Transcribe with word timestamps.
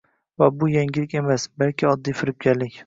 Va 0.43 0.47
bu 0.63 0.69
"yangilik" 0.71 1.15
emas, 1.21 1.47
balki 1.63 1.93
oddiy 1.95 2.21
firibgarlik 2.23 2.79